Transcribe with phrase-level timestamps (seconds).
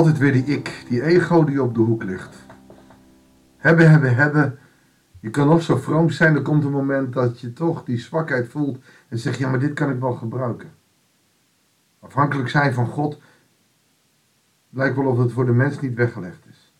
[0.00, 2.36] Altijd weer die ik, die ego die op de hoek ligt.
[3.56, 4.58] Hebben, hebben, hebben.
[5.20, 8.48] Je kan nog zo vroom zijn, er komt een moment dat je toch die zwakheid
[8.48, 10.70] voelt en zegt, ja, maar dit kan ik wel gebruiken.
[11.98, 13.20] Afhankelijk zijn van God
[14.70, 16.72] lijkt wel of het voor de mens niet weggelegd is.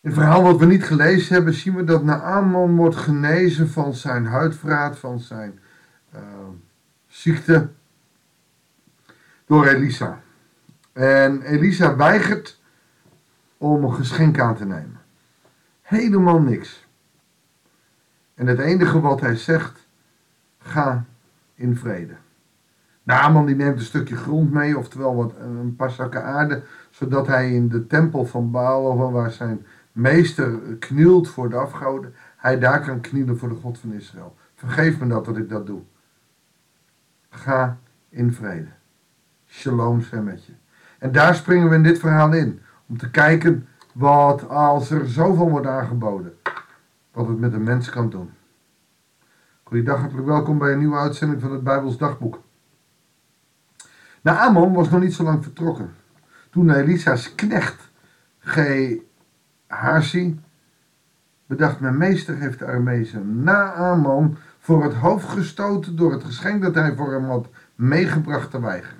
[0.00, 3.94] In het verhaal wat we niet gelezen hebben, zien we dat Naaman wordt genezen van
[3.94, 5.60] zijn huidvraat, van zijn
[6.14, 6.20] uh,
[7.06, 7.70] ziekte,
[9.50, 10.20] door Elisa.
[10.92, 12.60] En Elisa weigert
[13.58, 15.00] om een geschenk aan te nemen.
[15.82, 16.86] Helemaal niks.
[18.34, 19.86] En het enige wat hij zegt,
[20.58, 21.04] ga
[21.54, 22.14] in vrede.
[23.02, 27.54] Naaman die neemt een stukje grond mee, oftewel wat, een paar zakken aarde, zodat hij
[27.54, 33.00] in de tempel van Baal, waar zijn meester knielt voor de afgoden, hij daar kan
[33.00, 34.36] knielen voor de God van Israël.
[34.54, 35.82] Vergeef me dat dat ik dat doe.
[37.30, 37.78] Ga
[38.08, 38.78] in vrede.
[39.50, 40.52] Shalom zijn met je.
[40.98, 42.60] En daar springen we in dit verhaal in.
[42.86, 46.32] Om te kijken wat als er zoveel wordt aangeboden.
[47.12, 48.30] Wat het met een mens kan doen.
[49.62, 52.40] Goeiedag, hartelijk welkom bij een nieuwe uitzending van het Bijbels Dagboek.
[54.20, 55.94] Naaman was nog niet zo lang vertrokken.
[56.50, 57.90] Toen Elisa's knecht
[58.38, 60.40] Gehazi
[61.46, 66.74] bedacht, mijn meester heeft de Armezen Naaman voor het hoofd gestoten door het geschenk dat
[66.74, 68.99] hij voor hem had meegebracht te weigeren.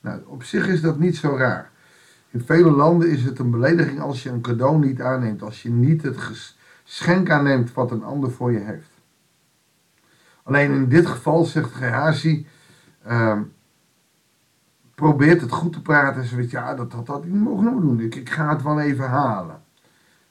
[0.00, 1.70] Nou, op zich is dat niet zo raar.
[2.30, 5.70] In vele landen is het een belediging als je een cadeau niet aanneemt, als je
[5.70, 8.90] niet het geschenk aanneemt wat een ander voor je heeft.
[10.42, 12.46] Alleen in dit geval zegt Gehazi,
[13.06, 13.40] uh,
[14.94, 18.00] probeert het goed te praten en ze weet, ja, dat had dat niet mogen doen.
[18.00, 19.62] Ik, ik ga het wel even halen.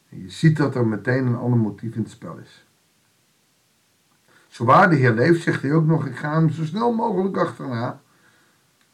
[0.09, 2.67] En je ziet dat er meteen een ander motief in het spel is.
[4.47, 8.01] Zowaar de Heer leeft, zegt hij ook nog, ik ga hem zo snel mogelijk achterna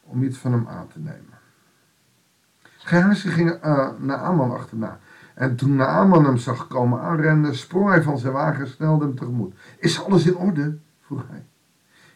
[0.06, 1.34] om iets van hem aan te nemen.
[2.62, 4.98] Gehazi ging uh, naar Aman achterna.
[5.36, 9.14] En toen Naaman hem zag komen aanrennen, sprong hij van zijn wagen en snelde hem
[9.14, 9.54] tegemoet.
[9.78, 10.78] Is alles in orde?
[11.00, 11.44] vroeg hij.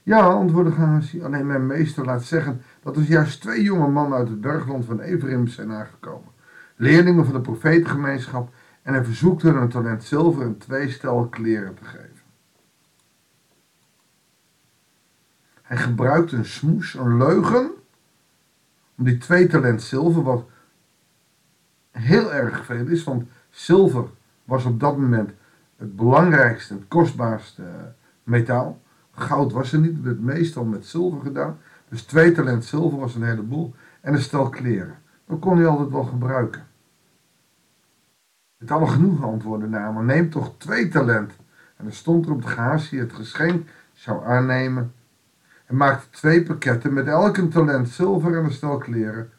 [0.02, 4.28] Ja, antwoordde Gehazi, alleen mijn meester laat zeggen dat er juist twee jonge mannen uit
[4.28, 6.28] het bergland van Ephraim zijn aangekomen.
[6.76, 11.74] Leerlingen van de profetengemeenschap en hij verzoekt hun een talent zilver en twee stel kleren
[11.74, 12.20] te geven.
[15.62, 17.70] Hij gebruikt een smoes, een leugen,
[19.04, 20.44] die twee talent zilver, wat
[21.90, 24.04] heel erg veel is, want zilver
[24.44, 25.30] was op dat moment
[25.76, 27.62] het belangrijkste, het kostbaarste
[28.22, 28.80] metaal.
[29.10, 31.58] Goud was er niet, het werd meestal met zilver gedaan.
[31.88, 33.74] Dus twee talent zilver was een heleboel.
[34.00, 34.98] En een stel kleren.
[35.26, 36.66] Dat kon hij altijd wel gebruiken.
[38.58, 41.32] Het alle genoeg antwoorden na, maar neem toch twee talent.
[41.76, 44.92] En er stond er op de gaas die het geschenk zou aannemen
[45.70, 49.30] en maakte twee pakketten met elk een talent zilver en een stel kleren.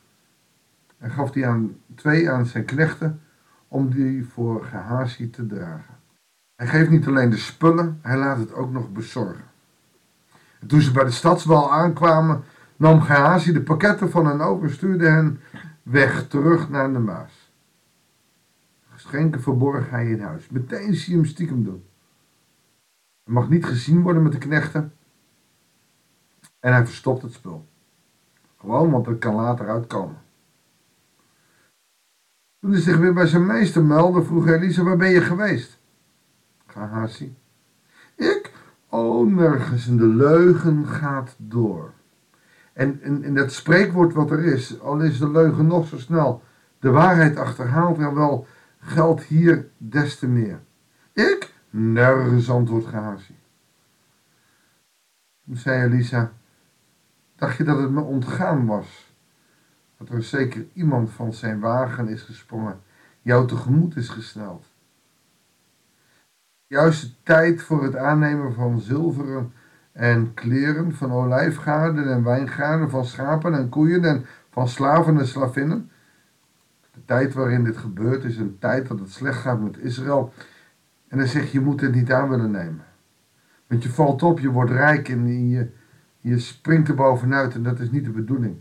[0.97, 3.21] En gaf die aan twee aan zijn knechten
[3.67, 5.95] om die voor Gehazi te dragen.
[6.55, 9.43] Hij geeft niet alleen de spullen, hij laat het ook nog bezorgen.
[10.59, 12.43] En toen ze bij de stadswal aankwamen,
[12.75, 15.39] nam Gehazi de pakketten van hen over en stuurde hen
[15.83, 17.51] weg terug naar de Maas.
[18.89, 20.49] Geschenken verborg hij in huis.
[20.49, 21.83] Meteen zie je hem stiekem doen.
[23.23, 24.93] Hij mag niet gezien worden met de knechten,
[26.61, 27.65] en hij verstopt het spul.
[28.59, 30.17] Gewoon, want het kan later uitkomen.
[32.59, 35.79] Toen hij zich weer bij zijn meester meldde, vroeg Elisa, waar ben je geweest?
[36.65, 37.35] Gehazi.
[38.15, 38.51] Ik?
[38.89, 39.87] Oh, nergens.
[39.87, 41.91] En de leugen gaat door.
[42.73, 46.43] En in dat spreekwoord wat er is, al is de leugen nog zo snel,
[46.79, 48.47] de waarheid achterhaalt, er wel
[48.79, 50.59] geldt hier des te meer.
[51.13, 51.53] Ik?
[51.69, 53.35] Nergens, antwoord Gehazi.
[55.45, 56.31] Toen zei Elisa,
[57.41, 59.13] Dacht je dat het me ontgaan was?
[59.97, 62.79] Dat er zeker iemand van zijn wagen is gesprongen,
[63.21, 64.65] jou tegemoet is gesneld.
[66.67, 69.53] Juist de tijd voor het aannemen van zilveren
[69.91, 75.91] en kleren, van olijfgaarden en wijngaarden, van schapen en koeien en van slaven en slavinnen.
[76.93, 80.33] De tijd waarin dit gebeurt is een tijd dat het slecht gaat met Israël.
[81.07, 82.85] En dan zeg je, je moet het niet aan willen nemen.
[83.67, 85.79] Want je valt op, je wordt rijk en je,
[86.21, 88.55] je springt er bovenuit en dat is niet de bedoeling.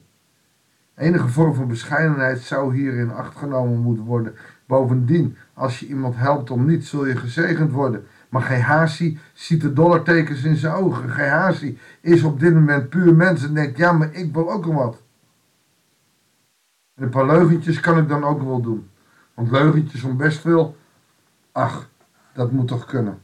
[0.95, 4.35] Enige vorm van bescheidenheid zou hierin acht genomen moeten worden.
[4.67, 8.07] Bovendien, als je iemand helpt om niet, zul je gezegend worden.
[8.29, 11.11] Maar Gehazi ziet de dollartekens in zijn ogen.
[11.11, 14.75] Gehazi is op dit moment puur mens en denkt, ja, maar ik wil ook al
[14.75, 15.03] wat.
[16.95, 18.91] En een paar leugentjes kan ik dan ook wel doen.
[19.35, 20.77] Want leugentjes om best veel,
[21.53, 21.91] ach,
[22.33, 23.23] dat moet toch kunnen.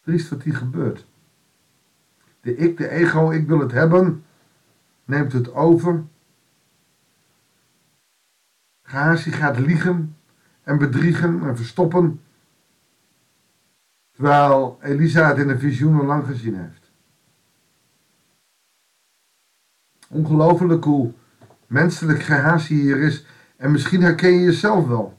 [0.00, 1.06] Triest wat hier gebeurt.
[2.40, 4.24] De ik, de ego, ik wil het hebben.
[5.04, 6.04] neemt het over.
[8.82, 10.16] Gehazi gaat liegen
[10.62, 12.20] en bedriegen en verstoppen.
[14.10, 16.90] Terwijl Elisa het in een visioen al lang gezien heeft.
[20.08, 21.12] Ongelooflijk hoe
[21.66, 23.26] menselijk Gehazi hier is.
[23.56, 25.18] En misschien herken je jezelf wel.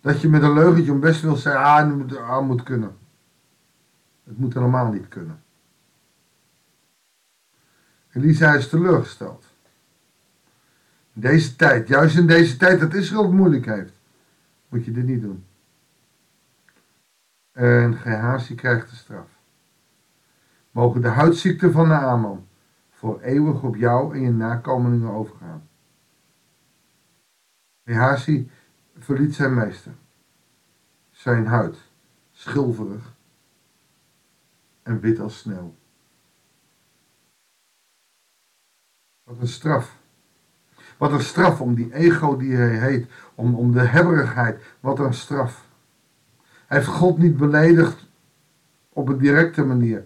[0.00, 2.96] Dat je met een leugentje om best wil zeggen, ah, het moet, ah, moet kunnen.
[4.24, 5.42] Het moet helemaal niet kunnen.
[8.12, 9.44] Elisa is teleurgesteld.
[11.12, 13.92] In deze tijd, juist in deze tijd dat Israël het moeilijk heeft,
[14.68, 15.44] moet je dit niet doen.
[17.52, 19.28] En Gehazi krijgt de straf.
[20.70, 22.46] Mogen de huidziekten van Naaman
[22.90, 25.68] voor eeuwig op jou en je nakomelingen overgaan.
[27.84, 28.50] Gehazi
[28.98, 29.92] verliet zijn meester.
[31.10, 31.76] Zijn huid,
[32.32, 33.14] schilverig
[34.82, 35.74] en wit als sneeuw.
[39.28, 39.96] Wat een straf.
[40.96, 44.62] Wat een straf om die ego die hij heet, om, om de hebberigheid.
[44.80, 45.66] Wat een straf.
[46.66, 48.06] Hij heeft God niet beledigd
[48.92, 50.04] op een directe manier.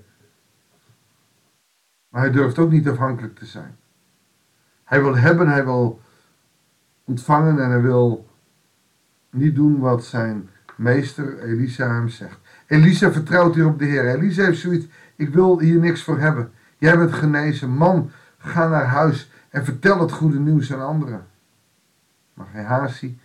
[2.08, 3.76] Maar hij durft ook niet afhankelijk te zijn.
[4.84, 6.00] Hij wil hebben, hij wil
[7.04, 8.26] ontvangen en hij wil
[9.30, 12.38] niet doen wat zijn meester Elisa hem zegt.
[12.66, 14.14] Elisa vertrouwt hier op de Heer.
[14.14, 14.86] Elisa heeft zoiets,
[15.16, 16.52] ik wil hier niks voor hebben.
[16.78, 17.70] Jij bent genezen.
[17.70, 18.10] Man,
[18.42, 21.26] ga naar huis en vertel het goede nieuws aan anderen.
[22.34, 23.18] Maar Gehazi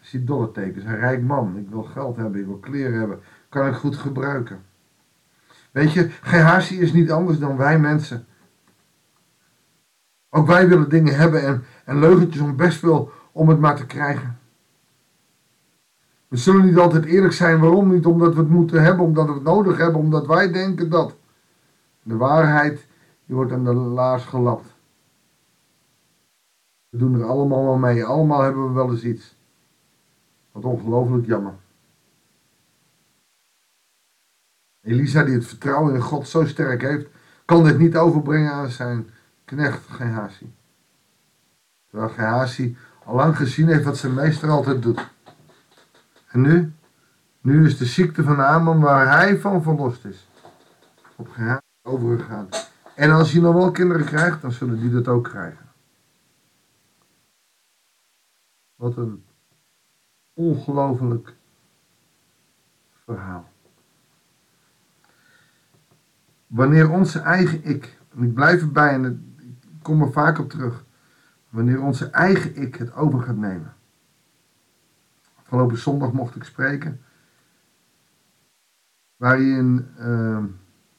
[0.00, 0.84] ziet dollartekens.
[0.84, 1.56] Een rijk man.
[1.56, 3.20] Ik wil geld hebben, ik wil kleren hebben.
[3.48, 4.62] Kan ik goed gebruiken.
[5.70, 8.26] Weet je, Gehazi is niet anders dan wij mensen.
[10.30, 13.86] Ook wij willen dingen hebben en, en leugentjes om best wel om het maar te
[13.86, 14.38] krijgen.
[16.28, 17.60] We zullen niet altijd eerlijk zijn.
[17.60, 18.06] Waarom niet?
[18.06, 21.16] Omdat we het moeten hebben, omdat we het nodig hebben, omdat wij denken dat.
[22.02, 22.86] De waarheid,
[23.26, 24.66] die wordt aan de laars gelapt.
[26.88, 28.04] We doen er allemaal wel mee.
[28.04, 29.36] Allemaal hebben we wel eens iets.
[30.52, 31.54] Wat ongelooflijk jammer.
[34.80, 37.06] Elisa, die het vertrouwen in God zo sterk heeft,
[37.44, 39.10] kan dit niet overbrengen aan zijn
[39.44, 40.52] knecht Gehazi.
[41.88, 45.10] Terwijl Gehazi al lang gezien heeft wat zijn meester altijd doet.
[46.28, 46.72] En nu?
[47.40, 50.28] Nu is de ziekte van Aman waar hij van verlost is.
[51.16, 52.48] Op Gehazi overgegaan.
[52.94, 55.70] En als hij nog wel kinderen krijgt, dan zullen die dat ook krijgen.
[58.74, 59.24] Wat een
[60.32, 61.34] ongelooflijk
[63.04, 63.50] verhaal.
[66.46, 69.04] Wanneer onze eigen ik, en ik blijf erbij en
[69.38, 70.84] ik kom er vaak op terug,
[71.48, 73.74] wanneer onze eigen ik het over gaat nemen.
[75.34, 77.00] Afgelopen zondag mocht ik spreken,
[79.16, 80.44] waar je in uh,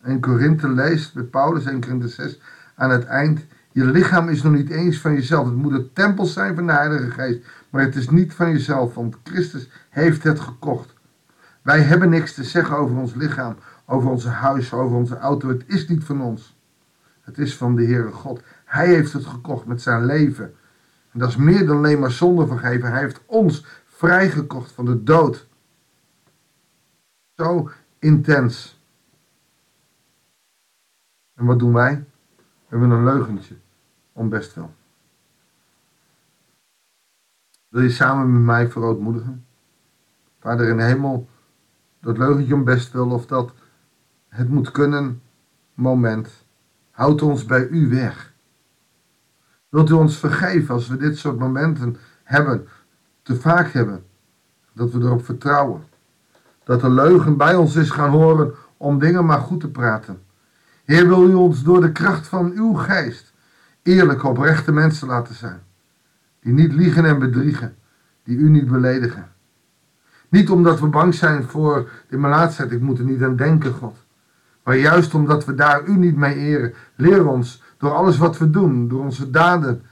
[0.03, 2.39] 1 Korinthe leest, bij Paulus, 1 Korinthe 6,
[2.75, 5.45] aan het eind, je lichaam is nog niet eens van jezelf.
[5.45, 7.39] Het moet een tempel zijn van de Heilige Geest.
[7.69, 10.93] Maar het is niet van jezelf, want Christus heeft het gekocht.
[11.61, 13.55] Wij hebben niks te zeggen over ons lichaam,
[13.85, 15.47] over onze huis, over onze auto.
[15.47, 16.57] Het is niet van ons.
[17.21, 18.41] Het is van de Heere God.
[18.65, 20.53] Hij heeft het gekocht met zijn leven.
[21.11, 22.91] En dat is meer dan alleen maar zonde vergeven.
[22.91, 25.47] Hij heeft ons vrijgekocht van de dood.
[27.35, 28.81] Zo intens.
[31.35, 32.05] En wat doen wij?
[32.37, 32.43] We
[32.79, 33.55] hebben een leugentje
[34.13, 34.73] om best wel.
[37.67, 39.45] Wil je samen met mij verootmoedigen?
[40.39, 41.29] Vader in de hemel,
[41.99, 43.53] dat leugentje om best wil of dat
[44.27, 45.21] het moet kunnen
[45.73, 46.45] moment,
[46.91, 48.33] houdt ons bij u weg.
[49.69, 52.67] Wilt u ons vergeven als we dit soort momenten hebben,
[53.21, 54.05] te vaak hebben,
[54.73, 55.83] dat we erop vertrouwen.
[56.63, 60.21] Dat de leugen bij ons is gaan horen om dingen maar goed te praten.
[60.85, 63.33] Heer, wil u ons door de kracht van uw geest
[63.83, 65.61] eerlijke, oprechte mensen laten zijn.
[66.39, 67.75] Die niet liegen en bedriegen.
[68.23, 69.31] Die u niet beledigen.
[70.29, 72.71] Niet omdat we bang zijn voor de malaatsheid.
[72.71, 73.97] Ik moet er niet aan denken, God.
[74.63, 76.73] Maar juist omdat we daar u niet mee eren.
[76.95, 78.87] Leer ons door alles wat we doen.
[78.87, 79.83] Door onze daden.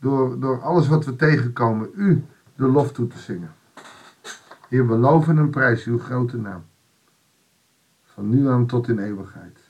[0.00, 1.88] Door, door alles wat we tegenkomen.
[1.94, 3.54] U de lof toe te zingen.
[4.68, 6.64] Heer, we loven en prijzen uw grote naam.
[8.04, 9.69] Van nu aan tot in eeuwigheid.